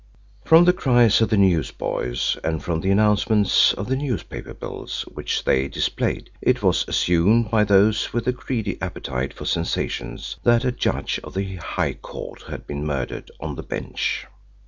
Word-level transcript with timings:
From 0.43 0.65
the 0.65 0.73
cries 0.73 1.21
of 1.21 1.29
the 1.29 1.37
news 1.37 1.69
boys 1.69 2.35
and 2.43 2.63
from 2.63 2.81
the 2.81 2.89
announcements 2.89 3.71
on 3.75 3.85
the 3.85 3.95
newspaper 3.95 4.51
bills 4.55 5.03
which 5.03 5.43
they 5.43 5.67
displayed, 5.67 6.31
it 6.41 6.63
was 6.63 6.85
assumed 6.87 7.51
by 7.51 7.63
those 7.65 8.11
with 8.11 8.25
a 8.25 8.31
greedy 8.31 8.81
appetite 8.81 9.31
for 9.31 9.45
sensations 9.45 10.37
that 10.41 10.65
a 10.65 10.71
judge 10.71 11.19
of 11.23 11.35
the 11.35 11.57
High 11.57 11.93
Court 11.93 12.41
had 12.49 12.65
been 12.65 12.83
murdered 12.83 13.29
on 13.39 13.53
the 13.53 13.61
bench. 13.61 14.25